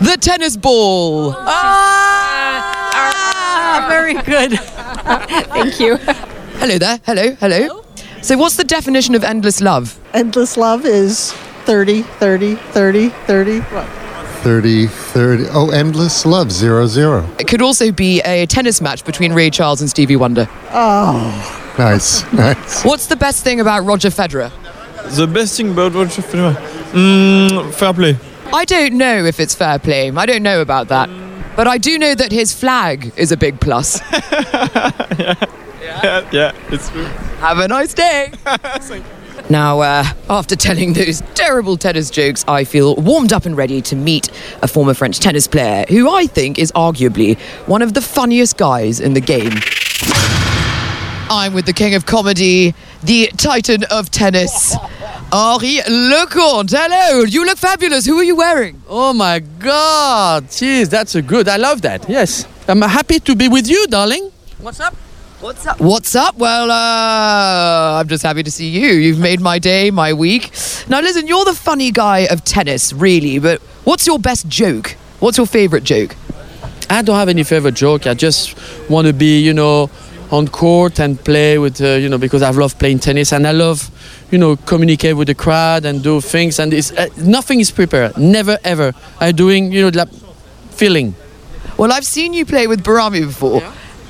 The 0.02 0.18
tennis 0.20 0.56
ball. 0.58 1.34
Ah, 2.58 3.86
very 3.90 4.14
good. 4.14 4.60
Thank 5.50 5.80
you. 5.80 5.98
Hello 6.58 6.78
there. 6.78 7.00
Hello. 7.06 7.36
Hello. 7.36 7.84
So, 8.22 8.38
what's 8.38 8.56
the 8.58 8.64
definition 8.64 9.14
of 9.14 9.24
endless 9.24 9.62
love? 9.62 10.00
Endless 10.14 10.58
love 10.58 10.86
is 10.86 11.34
30, 11.66 12.02
30, 12.02 12.56
30, 12.56 13.10
30. 13.10 13.60
What? 13.60 13.86
30, 14.42 14.88
30. 14.88 15.46
Oh, 15.54 15.70
endless 15.70 16.26
love, 16.26 16.52
zero, 16.52 16.88
zero. 16.88 17.28
It 17.40 17.48
could 17.48 17.62
also 17.62 17.92
be 17.92 18.22
a 18.22 18.46
tennis 18.48 18.80
match 18.82 19.04
between 19.06 19.34
Ray 19.34 19.50
Charles 19.50 19.82
and 19.82 19.90
Stevie 19.90 20.16
Wonder. 20.16 20.48
Oh, 20.72 21.62
Nice, 21.80 22.32
nice. 22.32 22.86
What's 22.86 23.08
the 23.08 23.18
best 23.18 23.44
thing 23.44 23.60
about 23.60 23.84
Roger 23.84 24.08
Federer? 24.10 24.50
The 25.16 25.28
best 25.28 25.58
thing 25.58 25.72
about 25.72 25.94
Roger 25.94 26.22
Federer, 26.22 26.56
mm, 26.94 27.74
fair 27.74 27.94
play. 27.94 28.18
I 28.54 28.64
don't 28.64 28.94
know 28.94 29.26
if 29.26 29.42
it's 29.42 29.54
fair 29.54 29.78
play. 29.78 30.10
I 30.10 30.26
don't 30.26 30.42
know 30.44 30.62
about 30.62 30.88
that. 30.88 31.10
But 31.58 31.68
I 31.68 31.78
do 31.78 31.98
know 31.98 32.16
that 32.16 32.32
his 32.32 32.54
flag 32.54 33.12
is 33.18 33.32
a 33.32 33.38
big 33.38 33.60
plus. 33.60 34.00
Yeah, 36.04 36.28
yeah, 36.32 36.52
it's 36.70 36.90
true. 36.90 37.06
Have 37.40 37.60
a 37.60 37.68
nice 37.68 37.94
day. 37.94 38.32
Now, 39.48 39.82
uh, 39.82 40.04
after 40.28 40.56
telling 40.56 40.94
those 40.94 41.22
terrible 41.36 41.78
tennis 41.78 42.10
jokes, 42.10 42.44
I 42.48 42.64
feel 42.64 42.96
warmed 42.96 43.32
up 43.32 43.46
and 43.46 43.56
ready 43.56 43.80
to 43.84 43.96
meet 43.96 44.32
a 44.64 44.68
former 44.68 44.96
French 44.96 45.20
tennis 45.20 45.46
player 45.46 45.86
who 45.88 46.10
I 46.10 46.26
think 46.26 46.58
is 46.58 46.72
arguably 46.72 47.38
one 47.68 47.84
of 47.84 47.94
the 47.94 48.02
funniest 48.02 48.58
guys 48.58 49.00
in 49.00 49.14
the 49.14 49.22
game. 49.22 49.52
I'm 51.30 51.54
with 51.54 51.66
the 51.66 51.74
king 51.74 51.96
of 51.96 52.06
comedy, 52.06 52.76
the 53.04 53.28
titan 53.36 53.84
of 53.90 54.12
tennis, 54.12 54.74
Henri 55.34 55.80
Leconte. 55.88 56.72
Hello, 56.76 57.24
you 57.24 57.46
look 57.46 57.58
fabulous. 57.58 58.06
Who 58.06 58.18
are 58.20 58.24
you 58.24 58.36
wearing? 58.36 58.82
Oh 58.88 59.12
my 59.12 59.40
God! 59.40 60.46
Jeez, 60.46 60.90
that's 60.90 61.16
a 61.16 61.22
good. 61.24 61.48
I 61.48 61.58
love 61.58 61.82
that. 61.82 62.08
Yes, 62.08 62.48
I'm 62.68 62.82
happy 62.82 63.20
to 63.20 63.36
be 63.36 63.48
with 63.48 63.68
you, 63.68 63.88
darling. 63.88 64.32
What's 64.60 64.80
up? 64.80 64.94
What's 65.42 65.66
up? 65.66 65.80
What's 65.82 66.16
up? 66.16 66.38
Well, 66.38 66.70
uh, 66.70 68.00
I'm 68.00 68.08
just 68.08 68.24
happy 68.24 68.44
to 68.44 68.52
see 68.52 68.70
you. 68.70 68.90
You've 68.90 69.20
made 69.20 69.42
my 69.42 69.58
day, 69.58 69.90
my 69.90 70.14
week. 70.14 70.52
Now, 70.88 71.02
listen, 71.02 71.28
you're 71.28 71.46
the 71.46 71.56
funny 71.56 71.92
guy 71.92 72.20
of 72.20 72.44
tennis, 72.44 72.94
really, 72.94 73.40
but 73.40 73.62
what's 73.84 74.06
your 74.06 74.20
best 74.20 74.48
joke? 74.48 74.96
What's 75.20 75.38
your 75.38 75.48
favorite 75.48 75.84
joke? 75.84 76.16
I 76.88 77.02
don't 77.02 77.16
have 77.16 77.30
any 77.30 77.44
favorite 77.44 77.74
joke. 77.74 78.06
I 78.06 78.14
just 78.14 78.56
want 78.90 79.08
to 79.08 79.14
be, 79.14 79.42
you 79.42 79.54
know, 79.54 79.90
on 80.32 80.48
court 80.48 81.00
and 81.00 81.24
play 81.24 81.58
with, 81.58 81.82
uh, 81.82 81.96
you 81.96 82.10
know, 82.10 82.18
because 82.18 82.42
I 82.42 82.50
love 82.50 82.78
playing 82.80 83.00
tennis 83.00 83.32
and 83.32 83.48
I 83.48 83.52
love, 83.52 83.90
you 84.32 84.38
know, 84.38 84.56
communicate 84.56 85.16
with 85.16 85.28
the 85.28 85.36
crowd 85.36 85.86
and 85.86 86.04
do 86.04 86.22
things. 86.22 86.60
And 86.60 86.74
it's, 86.74 86.92
uh, 86.92 87.10
nothing 87.18 87.60
is 87.60 87.72
prepared. 87.72 88.18
Never 88.18 88.58
ever. 88.64 88.94
I'm 89.20 89.36
doing, 89.36 89.72
you 89.72 89.82
know, 89.82 89.90
like 89.90 90.12
feeling. 90.72 91.16
Well, 91.78 91.92
I've 91.92 92.06
seen 92.06 92.34
you 92.34 92.46
play 92.46 92.68
with 92.68 92.84
Bahrami 92.84 93.26
before. 93.26 93.62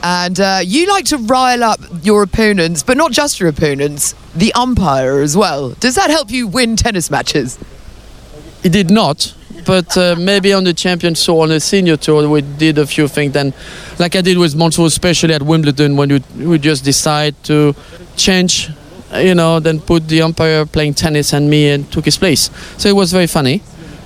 And 0.03 0.39
uh, 0.39 0.60
you 0.63 0.86
like 0.88 1.05
to 1.05 1.17
rile 1.17 1.63
up 1.63 1.79
your 2.03 2.22
opponents, 2.22 2.84
but 2.84 2.95
not 2.95 3.12
just 3.12 3.39
your 3.39 3.50
opponents, 3.50 4.13
the 4.36 4.53
umpire 4.53 5.19
as 5.22 5.36
well. 5.36 5.72
Does 5.72 5.95
that 5.95 6.12
help 6.12 6.29
you 6.29 6.48
win 6.48 6.75
tennis 6.75 7.10
matches? 7.10 7.57
It 8.63 8.72
did 8.72 8.91
not. 8.91 9.34
But 9.65 9.98
uh, 9.98 10.15
maybe 10.17 10.53
on 10.53 10.63
the 10.63 10.74
champion 10.74 11.15
tour, 11.15 11.43
on 11.43 11.50
the 11.50 11.60
senior 11.60 11.98
tour, 11.98 12.27
we 12.29 12.41
did 12.41 12.77
a 12.77 12.86
few 12.86 13.07
things. 13.07 13.34
Then, 13.34 13.53
like 14.00 14.15
I 14.15 14.22
did 14.22 14.38
with 14.38 14.55
Montreux, 14.55 14.86
especially 14.86 15.34
at 15.34 15.41
Wimbledon, 15.41 15.98
when 15.98 16.10
you 16.10 16.22
we 16.38 16.60
just 16.60 16.84
decide 16.84 17.36
to 17.45 17.75
change, 18.15 18.69
you 19.15 19.36
know, 19.36 19.60
then 19.60 19.79
put 19.79 20.07
the 20.07 20.22
umpire 20.22 20.65
playing 20.65 20.93
tennis 20.93 21.34
and 21.34 21.50
me 21.50 21.69
and 21.69 21.91
took 21.91 22.05
his 22.05 22.17
place. 22.17 22.50
So 22.77 22.88
it 22.88 22.95
was 22.95 23.12
very 23.12 23.27
funny, 23.27 23.62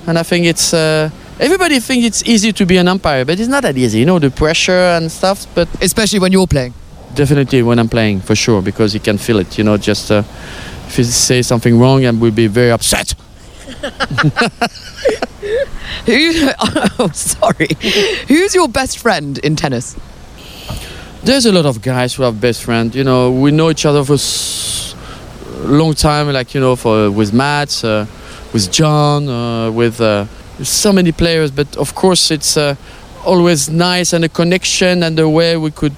and 0.06 0.18
I 0.18 0.22
think 0.22 0.46
it's. 0.46 0.72
Uh, 0.74 1.10
everybody 1.38 1.78
thinks 1.80 2.06
it's 2.06 2.22
easy 2.24 2.52
to 2.52 2.66
be 2.66 2.78
an 2.78 2.88
umpire, 2.88 3.24
but 3.24 3.38
it's 3.38 3.48
not 3.48 3.62
that 3.62 3.76
easy. 3.76 4.00
You 4.00 4.06
know, 4.06 4.18
the 4.18 4.30
pressure 4.30 4.96
and 4.96 5.12
stuff. 5.12 5.46
But 5.54 5.68
especially 5.82 6.18
when 6.18 6.32
you're 6.32 6.46
playing. 6.46 6.74
Definitely 7.14 7.62
when 7.62 7.78
I'm 7.78 7.88
playing, 7.88 8.20
for 8.20 8.36
sure, 8.36 8.62
because 8.62 8.94
you 8.94 9.00
can 9.00 9.18
feel 9.18 9.38
it. 9.40 9.58
You 9.58 9.64
know, 9.64 9.76
just 9.76 10.10
uh, 10.10 10.22
if 10.86 10.96
you 10.96 11.04
say 11.04 11.42
something 11.42 11.78
wrong, 11.78 12.04
and 12.04 12.20
we'll 12.20 12.30
be 12.30 12.46
very 12.46 12.70
upset. 12.70 13.14
Who? 16.06 16.50
Oh, 16.98 17.08
sorry. 17.12 17.68
Who's 18.28 18.54
your 18.54 18.68
best 18.68 18.98
friend 18.98 19.38
in 19.38 19.56
tennis? 19.56 19.96
There's 21.22 21.46
a 21.46 21.52
lot 21.52 21.66
of 21.66 21.80
guys 21.82 22.14
who 22.14 22.22
have 22.24 22.40
best 22.40 22.62
friends. 22.62 22.94
You 22.94 23.04
know, 23.04 23.30
we 23.30 23.50
know 23.50 23.70
each 23.70 23.86
other 23.86 24.04
for 24.04 24.16
a 24.16 25.66
long 25.66 25.94
time. 25.94 26.32
Like 26.32 26.54
you 26.54 26.60
know, 26.60 26.76
for 26.76 27.10
with 27.10 27.32
Matt, 27.32 27.82
uh, 27.84 28.06
with 28.52 28.70
John, 28.70 29.28
uh, 29.28 29.70
with 29.70 30.00
uh, 30.00 30.26
so 30.62 30.92
many 30.92 31.12
players. 31.12 31.50
But 31.50 31.76
of 31.76 31.94
course, 31.94 32.30
it's 32.30 32.56
uh, 32.56 32.74
always 33.24 33.68
nice 33.68 34.12
and 34.12 34.24
a 34.24 34.28
connection 34.28 35.02
and 35.02 35.16
the 35.16 35.28
way 35.28 35.56
we 35.56 35.70
could 35.70 35.96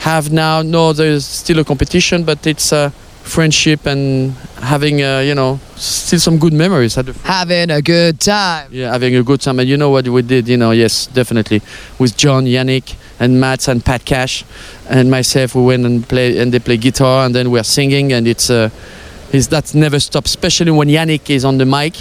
have 0.00 0.32
now. 0.32 0.62
No, 0.62 0.92
there's 0.92 1.24
still 1.24 1.58
a 1.58 1.64
competition, 1.64 2.24
but 2.24 2.46
it's 2.46 2.72
a 2.72 2.92
friendship 3.26 3.86
and 3.86 4.32
having 4.62 5.02
uh, 5.02 5.18
you 5.20 5.34
know 5.34 5.58
still 5.76 6.18
some 6.20 6.38
good 6.38 6.52
memories. 6.52 6.96
At 6.96 7.06
the 7.06 7.12
Having 7.24 7.70
a 7.70 7.82
good 7.82 8.20
time. 8.20 8.68
yeah, 8.72 8.92
having 8.92 9.14
a 9.16 9.22
good 9.22 9.40
time. 9.40 9.58
And 9.60 9.68
you 9.68 9.76
know 9.76 9.90
what 9.90 10.06
we 10.08 10.22
did? 10.22 10.48
You 10.48 10.56
know, 10.56 10.70
yes, 10.70 11.06
definitely. 11.06 11.60
With 11.98 12.16
John, 12.16 12.44
Yannick, 12.46 12.94
and 13.20 13.40
Matt 13.40 13.68
and 13.68 13.84
Pat 13.84 14.04
Cash, 14.04 14.44
and 14.88 15.10
myself, 15.10 15.54
we 15.54 15.62
went 15.64 15.84
and 15.84 16.08
play 16.08 16.38
and 16.38 16.52
they 16.52 16.58
play 16.60 16.76
guitar, 16.76 17.26
and 17.26 17.34
then 17.34 17.50
we're 17.50 17.64
singing, 17.64 18.12
and 18.12 18.26
it's. 18.26 18.50
Uh, 18.50 18.70
is 19.32 19.48
that 19.48 19.74
never 19.74 19.98
stops, 19.98 20.30
especially 20.30 20.70
when 20.70 20.86
Yannick 20.88 21.28
is 21.30 21.44
on 21.44 21.58
the 21.58 21.66
mic. 21.66 21.96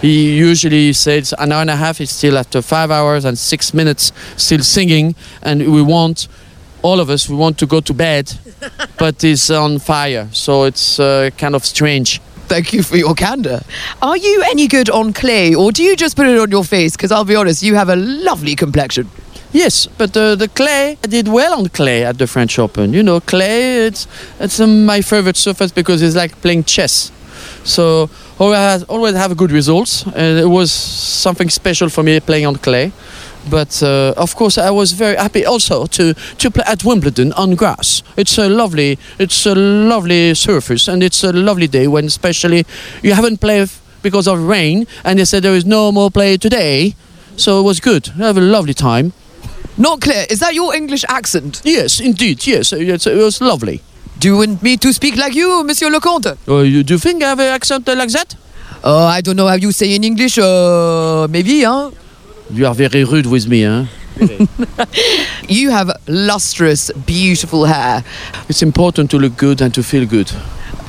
He 0.00 0.34
usually 0.38 0.94
says 0.94 1.34
an 1.38 1.52
hour 1.52 1.60
and 1.60 1.68
a 1.68 1.76
half. 1.76 1.98
He's 1.98 2.10
still 2.10 2.38
after 2.38 2.62
five 2.62 2.90
hours 2.90 3.26
and 3.26 3.36
six 3.38 3.74
minutes, 3.74 4.12
still 4.36 4.60
singing, 4.60 5.14
and 5.42 5.60
we 5.72 5.82
want 5.82 6.26
all 6.82 6.98
of 6.98 7.10
us. 7.10 7.28
We 7.28 7.36
want 7.36 7.58
to 7.58 7.66
go 7.66 7.80
to 7.80 7.92
bed, 7.92 8.32
but 9.00 9.22
he's 9.22 9.50
on 9.50 9.78
fire. 9.78 10.28
So 10.30 10.64
it's 10.64 11.00
uh, 11.00 11.30
kind 11.38 11.54
of 11.54 11.64
strange. 11.64 12.20
Thank 12.48 12.72
you 12.72 12.82
for 12.82 12.96
your 12.96 13.14
candor. 13.14 13.62
Are 14.02 14.16
you 14.16 14.42
any 14.50 14.68
good 14.68 14.90
on 14.90 15.12
clay, 15.12 15.54
or 15.54 15.72
do 15.72 15.82
you 15.82 15.96
just 15.96 16.16
put 16.16 16.26
it 16.26 16.38
on 16.38 16.50
your 16.50 16.64
face? 16.64 16.96
Because 16.96 17.10
I'll 17.10 17.24
be 17.24 17.34
honest, 17.34 17.62
you 17.62 17.76
have 17.76 17.88
a 17.88 17.96
lovely 17.96 18.54
complexion. 18.54 19.08
Yes, 19.52 19.86
but 19.86 20.16
uh, 20.16 20.36
the 20.36 20.48
clay, 20.48 20.98
I 21.02 21.06
did 21.06 21.28
well 21.28 21.58
on 21.58 21.68
clay 21.70 22.04
at 22.04 22.18
the 22.18 22.26
French 22.26 22.58
Open. 22.58 22.92
You 22.92 23.02
know, 23.02 23.20
clay, 23.20 23.86
it's, 23.86 24.06
it's 24.38 24.60
um, 24.60 24.84
my 24.84 25.00
favorite 25.00 25.36
surface 25.36 25.72
because 25.72 26.02
it's 26.02 26.14
like 26.14 26.40
playing 26.42 26.64
chess. 26.64 27.10
So 27.64 28.10
always, 28.38 28.84
always 28.84 29.14
have 29.14 29.36
good 29.36 29.50
results. 29.50 30.04
And 30.06 30.38
it 30.38 30.46
was 30.46 30.70
something 30.70 31.48
special 31.48 31.88
for 31.88 32.02
me 32.02 32.20
playing 32.20 32.46
on 32.46 32.56
clay. 32.56 32.92
But 33.48 33.82
uh, 33.82 34.12
of 34.16 34.36
course, 34.36 34.58
I 34.58 34.70
was 34.70 34.92
very 34.92 35.16
happy 35.16 35.46
also 35.46 35.86
to, 35.86 36.14
to 36.14 36.50
play 36.50 36.64
at 36.66 36.84
Wimbledon 36.84 37.32
on 37.32 37.54
grass. 37.54 38.02
It's 38.16 38.36
a 38.38 38.48
lovely, 38.48 38.98
it's 39.18 39.46
a 39.46 39.54
lovely 39.54 40.34
surface, 40.34 40.88
and 40.88 41.02
it's 41.02 41.24
a 41.24 41.32
lovely 41.32 41.66
day 41.66 41.88
when, 41.88 42.04
especially, 42.04 42.66
you 43.02 43.14
haven't 43.14 43.40
played 43.40 43.70
because 44.02 44.28
of 44.28 44.42
rain, 44.42 44.86
and 45.04 45.18
they 45.18 45.24
said 45.24 45.42
there 45.42 45.54
is 45.54 45.64
no 45.64 45.90
more 45.92 46.10
play 46.10 46.36
today. 46.36 46.94
So 47.36 47.60
it 47.60 47.62
was 47.62 47.80
good. 47.80 48.10
I 48.16 48.26
have 48.26 48.36
a 48.36 48.42
lovely 48.42 48.74
time. 48.74 49.12
Not 49.78 50.02
clear. 50.02 50.26
Is 50.28 50.40
that 50.40 50.54
your 50.54 50.74
English 50.74 51.04
accent? 51.08 51.62
Yes, 51.64 52.00
indeed. 52.00 52.46
Yes, 52.46 52.72
it 52.72 53.16
was 53.16 53.40
lovely. 53.40 53.80
Do 54.18 54.28
you 54.28 54.36
want 54.36 54.62
me 54.62 54.76
to 54.76 54.92
speak 54.92 55.16
like 55.16 55.34
you, 55.34 55.64
Monsieur 55.64 55.88
Leconte? 55.88 56.36
Uh, 56.46 56.58
you, 56.58 56.82
do 56.82 56.94
you 56.94 56.98
think 56.98 57.22
I 57.22 57.30
have 57.30 57.40
an 57.40 57.46
accent 57.46 57.88
uh, 57.88 57.96
like 57.96 58.10
that? 58.12 58.36
Oh, 58.84 59.06
I 59.06 59.22
don't 59.22 59.36
know 59.36 59.46
how 59.46 59.54
you 59.54 59.72
say 59.72 59.94
in 59.94 60.04
English. 60.04 60.38
Uh, 60.38 61.26
maybe, 61.30 61.62
huh? 61.62 61.90
You 62.52 62.66
are 62.66 62.74
very 62.74 63.04
rude 63.04 63.26
with 63.26 63.46
me, 63.46 63.62
huh? 63.62 63.86
You 65.48 65.70
have 65.70 65.90
lustrous, 66.06 66.90
beautiful 66.92 67.64
hair. 67.64 68.04
It's 68.48 68.62
important 68.62 69.10
to 69.12 69.18
look 69.18 69.36
good 69.36 69.60
and 69.60 69.72
to 69.74 69.82
feel 69.82 70.06
good. 70.06 70.30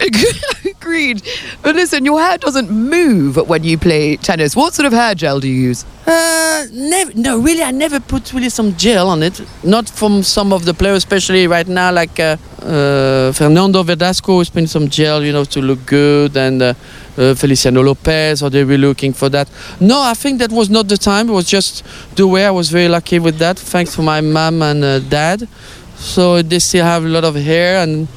Agreed. 0.65 1.21
But 1.61 1.75
listen, 1.75 2.05
your 2.05 2.19
hair 2.19 2.37
doesn't 2.37 2.69
move 2.71 3.37
when 3.47 3.63
you 3.63 3.77
play 3.77 4.17
tennis. 4.17 4.55
What 4.55 4.73
sort 4.73 4.87
of 4.87 4.93
hair 4.93 5.13
gel 5.15 5.39
do 5.39 5.47
you 5.47 5.69
use? 5.69 5.85
Uh, 6.07 6.65
never, 6.71 7.13
no, 7.13 7.39
really, 7.39 7.61
I 7.63 7.71
never 7.71 7.99
put 7.99 8.33
really 8.33 8.49
some 8.49 8.75
gel 8.75 9.07
on 9.07 9.21
it. 9.21 9.39
Not 9.63 9.87
from 9.87 10.23
some 10.23 10.51
of 10.53 10.65
the 10.65 10.73
players, 10.73 10.97
especially 10.97 11.47
right 11.47 11.67
now, 11.67 11.91
like 11.91 12.19
uh, 12.19 12.37
uh, 12.61 13.31
Fernando 13.31 13.83
Verdasco 13.83 14.41
is 14.41 14.49
putting 14.49 14.67
some 14.67 14.89
gel, 14.89 15.23
you 15.23 15.31
know, 15.31 15.43
to 15.45 15.61
look 15.61 15.85
good, 15.85 16.35
and 16.35 16.61
uh, 16.61 16.73
uh, 17.17 17.35
Feliciano 17.35 17.81
Lopez, 17.81 18.41
or 18.41 18.49
they 18.49 18.63
were 18.63 18.77
looking 18.77 19.13
for 19.13 19.29
that. 19.29 19.49
No, 19.79 20.01
I 20.01 20.13
think 20.13 20.39
that 20.39 20.51
was 20.51 20.69
not 20.69 20.87
the 20.87 20.97
time. 20.97 21.29
It 21.29 21.33
was 21.33 21.47
just 21.47 21.83
the 22.15 22.27
way 22.27 22.45
I 22.45 22.51
was 22.51 22.69
very 22.69 22.87
lucky 22.87 23.19
with 23.19 23.37
that, 23.37 23.59
thanks 23.59 23.95
to 23.95 24.01
my 24.01 24.21
mom 24.21 24.61
and 24.61 24.83
uh, 24.83 24.99
dad. 24.99 25.47
So 25.97 26.41
they 26.41 26.59
still 26.59 26.85
have 26.85 27.05
a 27.05 27.09
lot 27.09 27.23
of 27.23 27.35
hair, 27.35 27.83
and 27.83 28.07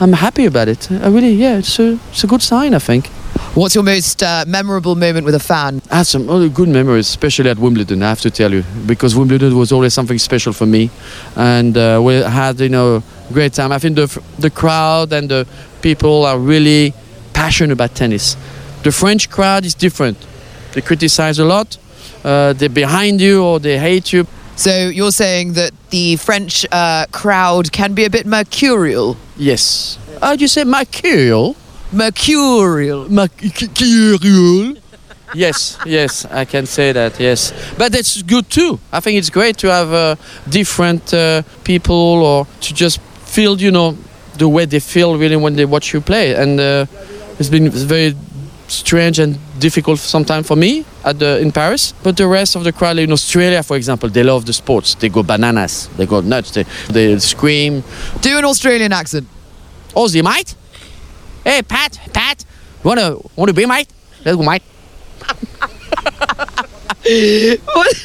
I'm 0.00 0.12
happy 0.12 0.46
about 0.46 0.68
it. 0.68 0.90
I 0.90 1.08
really, 1.08 1.32
yeah, 1.32 1.58
it's 1.58 1.78
a, 1.78 1.98
it's 2.10 2.24
a 2.24 2.26
good 2.26 2.42
sign, 2.42 2.74
I 2.74 2.78
think. 2.78 3.10
What's 3.54 3.74
your 3.74 3.84
most 3.84 4.22
uh, 4.22 4.44
memorable 4.46 4.94
moment 4.94 5.24
with 5.24 5.34
a 5.34 5.40
fan? 5.40 5.80
I 5.90 5.98
had 5.98 6.06
some 6.06 6.28
other 6.28 6.48
good 6.48 6.68
memories, 6.68 7.08
especially 7.08 7.50
at 7.50 7.58
Wimbledon. 7.58 8.02
I 8.02 8.08
have 8.08 8.20
to 8.20 8.30
tell 8.30 8.52
you, 8.52 8.62
because 8.86 9.16
Wimbledon 9.16 9.56
was 9.56 9.72
always 9.72 9.94
something 9.94 10.18
special 10.18 10.52
for 10.52 10.66
me, 10.66 10.90
and 11.34 11.76
uh, 11.76 12.00
we 12.02 12.14
had 12.14 12.60
you 12.60 12.68
know 12.68 13.02
great 13.32 13.54
time. 13.54 13.72
I 13.72 13.78
think 13.78 13.96
the 13.96 14.06
the 14.38 14.50
crowd 14.50 15.12
and 15.12 15.28
the 15.28 15.46
people 15.82 16.26
are 16.26 16.38
really 16.38 16.92
passionate 17.38 17.72
about 17.72 17.94
tennis. 17.94 18.36
The 18.82 18.90
French 18.90 19.30
crowd 19.30 19.64
is 19.64 19.74
different. 19.74 20.18
They 20.72 20.80
criticize 20.80 21.38
a 21.38 21.44
lot. 21.44 21.78
Uh, 22.24 22.52
they're 22.52 22.68
behind 22.68 23.20
you 23.20 23.44
or 23.44 23.60
they 23.60 23.78
hate 23.78 24.12
you. 24.12 24.26
So 24.56 24.72
you're 24.88 25.12
saying 25.12 25.52
that 25.52 25.70
the 25.90 26.16
French 26.16 26.66
uh, 26.72 27.06
crowd 27.12 27.70
can 27.70 27.94
be 27.94 28.04
a 28.04 28.10
bit 28.10 28.26
mercurial? 28.26 29.16
Yes. 29.36 29.98
How 30.20 30.34
do 30.34 30.40
you 30.42 30.48
say 30.48 30.64
mercurial? 30.64 31.54
Mercurial. 31.92 33.08
Mercurial. 33.08 34.74
yes, 35.32 35.78
yes, 35.86 36.24
I 36.24 36.44
can 36.44 36.66
say 36.66 36.90
that. 36.90 37.20
Yes, 37.20 37.52
but 37.78 37.94
it's 37.94 38.20
good 38.22 38.50
too. 38.50 38.80
I 38.92 38.98
think 38.98 39.16
it's 39.16 39.30
great 39.30 39.56
to 39.58 39.68
have 39.68 39.92
uh, 39.92 40.16
different 40.48 41.14
uh, 41.14 41.42
people 41.62 41.94
or 42.30 42.46
to 42.62 42.74
just 42.74 43.00
feel, 43.34 43.60
you 43.60 43.70
know, 43.70 43.96
the 44.38 44.48
way 44.48 44.64
they 44.64 44.80
feel 44.80 45.16
really 45.18 45.36
when 45.36 45.54
they 45.56 45.64
watch 45.64 45.92
you 45.92 46.00
play. 46.00 46.34
And 46.34 46.58
uh, 46.58 46.86
it's 47.38 47.48
been 47.48 47.70
very 47.70 48.14
strange 48.68 49.18
and 49.18 49.38
difficult 49.58 49.98
sometimes 49.98 50.46
for 50.46 50.56
me 50.56 50.84
at 51.04 51.18
the, 51.18 51.40
in 51.40 51.50
Paris. 51.50 51.92
But 52.02 52.16
the 52.16 52.26
rest 52.26 52.56
of 52.56 52.64
the 52.64 52.72
crowd, 52.72 52.98
in 52.98 53.12
Australia, 53.12 53.62
for 53.62 53.76
example, 53.76 54.08
they 54.08 54.22
love 54.22 54.46
the 54.46 54.52
sports. 54.52 54.94
They 54.94 55.08
go 55.08 55.22
bananas. 55.22 55.88
They 55.96 56.06
go 56.06 56.20
nuts. 56.20 56.52
They, 56.52 56.64
they 56.90 57.18
scream. 57.18 57.82
Do 58.20 58.38
an 58.38 58.44
Australian 58.44 58.92
accent. 58.92 59.26
Aussie, 59.94 60.22
mate. 60.22 60.54
Hey, 61.44 61.62
Pat, 61.62 61.98
Pat, 62.12 62.44
wanna 62.84 63.16
wanna 63.34 63.54
be 63.54 63.64
mate? 63.64 63.88
Let's 64.24 64.36
go, 64.36 64.42
mate. 64.42 64.62
what, 67.64 67.96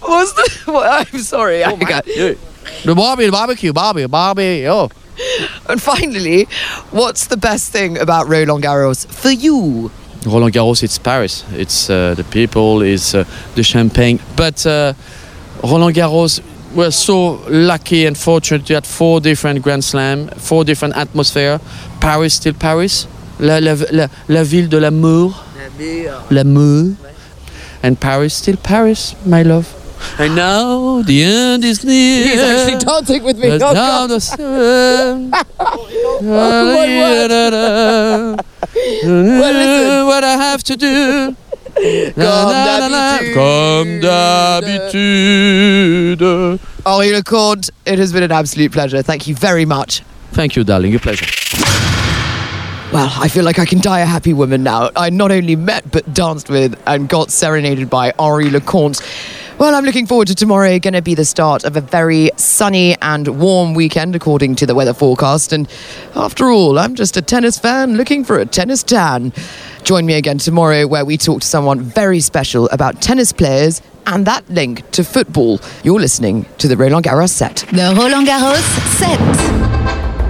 what's 0.00 0.32
the? 0.32 0.62
What, 0.66 1.12
I'm 1.12 1.20
sorry. 1.20 1.64
Oh, 1.64 1.74
I 1.74 1.84
got, 1.84 2.04
The 2.04 2.94
barbie, 2.94 3.26
the 3.26 3.32
barbecue, 3.32 3.72
barbie, 3.72 4.06
barbie. 4.06 4.68
Oh, 4.68 4.88
and 5.68 5.80
finally, 5.80 6.44
what's 6.90 7.26
the 7.26 7.36
best 7.36 7.72
thing 7.72 7.98
about 7.98 8.28
Roland 8.28 8.62
Garros 8.62 9.06
for 9.06 9.30
you? 9.30 9.90
Roland 10.26 10.54
Garros, 10.54 10.82
it's 10.82 10.98
Paris. 10.98 11.44
It's 11.52 11.90
uh, 11.90 12.14
the 12.14 12.24
people, 12.24 12.82
it's 12.82 13.14
uh, 13.14 13.24
the 13.54 13.62
champagne. 13.62 14.20
But 14.36 14.64
uh, 14.66 14.94
Roland 15.62 15.96
Garros, 15.96 16.40
we're 16.74 16.90
so 16.90 17.40
lucky 17.48 18.06
and 18.06 18.16
fortunate 18.16 18.66
to 18.66 18.74
have 18.74 18.86
four 18.86 19.20
different 19.20 19.62
Grand 19.62 19.84
Slam, 19.84 20.28
four 20.28 20.64
different 20.64 20.96
atmosphere. 20.96 21.60
Paris, 22.00 22.34
still 22.34 22.54
Paris. 22.54 23.06
La, 23.40 23.58
la, 23.58 23.74
la, 23.90 24.06
la 24.28 24.42
ville 24.44 24.68
de 24.68 24.78
l'amour. 24.78 25.44
L'amour. 26.30 26.96
And 27.82 28.00
Paris, 28.00 28.34
still 28.34 28.56
Paris, 28.56 29.16
my 29.26 29.42
love. 29.42 29.81
And 30.18 30.34
now 30.36 31.02
the 31.02 31.22
end 31.22 31.64
is 31.64 31.84
near. 31.84 32.24
He's 32.28 32.40
actually 32.40 32.78
dancing 32.84 33.22
with 33.24 33.38
me. 33.38 33.50
Oh, 33.52 33.72
now 33.72 34.06
the 34.06 34.20
sun. 34.20 35.32
Oh, 35.74 35.88
listen. 35.90 38.36
Mm, 39.04 40.06
what 40.06 40.24
I 40.24 40.32
have 40.36 40.62
to 40.64 40.76
do. 40.76 41.36
Comme 43.34 44.00
d'habitude. 44.00 46.20
Henri 46.86 47.12
Leconte, 47.12 47.70
it 47.86 47.98
has 47.98 48.12
been 48.12 48.22
an 48.22 48.32
absolute 48.32 48.72
pleasure. 48.72 49.02
Thank 49.02 49.26
you 49.26 49.34
very 49.34 49.64
much. 49.64 50.02
Thank 50.32 50.54
you, 50.56 50.64
darling. 50.64 50.94
A 50.94 50.98
pleasure. 50.98 51.26
Well, 52.92 53.10
I 53.16 53.28
feel 53.28 53.44
like 53.44 53.58
I 53.58 53.64
can 53.64 53.80
die 53.80 54.00
a 54.00 54.06
happy 54.06 54.34
woman 54.34 54.62
now. 54.62 54.90
I 54.94 55.08
not 55.10 55.30
only 55.32 55.56
met 55.56 55.90
but 55.90 56.12
danced 56.12 56.50
with 56.50 56.78
and 56.86 57.08
got 57.08 57.30
serenaded 57.30 57.88
by 57.88 58.12
Henri 58.18 58.50
Leconte. 58.50 59.00
Well, 59.62 59.76
I'm 59.76 59.84
looking 59.84 60.08
forward 60.08 60.26
to 60.26 60.34
tomorrow. 60.34 60.80
Going 60.80 60.94
to 60.94 61.02
be 61.02 61.14
the 61.14 61.24
start 61.24 61.62
of 61.62 61.76
a 61.76 61.80
very 61.80 62.32
sunny 62.34 62.96
and 63.00 63.38
warm 63.38 63.74
weekend, 63.74 64.16
according 64.16 64.56
to 64.56 64.66
the 64.66 64.74
weather 64.74 64.92
forecast. 64.92 65.52
And 65.52 65.70
after 66.16 66.50
all, 66.50 66.80
I'm 66.80 66.96
just 66.96 67.16
a 67.16 67.22
tennis 67.22 67.60
fan 67.60 67.96
looking 67.96 68.24
for 68.24 68.40
a 68.40 68.44
tennis 68.44 68.82
tan. 68.82 69.32
Join 69.84 70.04
me 70.04 70.14
again 70.14 70.38
tomorrow, 70.38 70.88
where 70.88 71.04
we 71.04 71.16
talk 71.16 71.42
to 71.42 71.46
someone 71.46 71.80
very 71.80 72.18
special 72.18 72.68
about 72.70 73.00
tennis 73.00 73.32
players 73.32 73.80
and 74.08 74.26
that 74.26 74.50
link 74.50 74.90
to 74.90 75.04
football. 75.04 75.60
You're 75.84 76.00
listening 76.00 76.44
to 76.58 76.66
the 76.66 76.76
Roland 76.76 77.04
Garros 77.04 77.30
set. 77.30 77.58
The 77.70 77.94
Roland 77.96 78.26
Garros 78.26 78.64
set. 78.98 79.71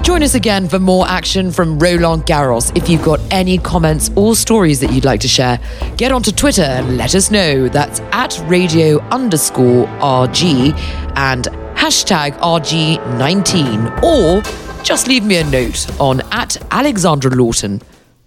Join 0.03 0.25
us 0.25 0.35
again 0.35 0.69
for 0.69 0.81
more 0.81 1.07
action 1.07 1.53
from 1.53 1.79
Roland 1.79 2.27
Garros. 2.27 2.77
If 2.77 2.89
you've 2.89 3.05
got 3.05 3.21
any 3.31 3.57
comments 3.57 4.11
or 4.17 4.35
stories 4.35 4.81
that 4.81 4.93
you'd 4.93 5.05
like 5.05 5.21
to 5.21 5.29
share, 5.29 5.61
get 5.97 6.11
onto 6.11 6.33
Twitter 6.33 6.63
and 6.63 6.97
let 6.97 7.15
us 7.15 7.31
know. 7.31 7.69
That's 7.69 8.01
at 8.11 8.37
radio 8.47 8.99
underscore 9.11 9.87
RG 9.87 10.73
and 11.17 11.45
hashtag 11.77 12.37
RG19. 12.41 14.03
Or 14.03 14.43
just 14.83 15.07
leave 15.07 15.25
me 15.25 15.37
a 15.37 15.45
note 15.45 15.89
on 16.01 16.21
at 16.33 16.57
Alexandra 16.73 17.31
Lawton. 17.31 17.81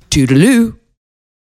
Toodaloo. 0.10 0.78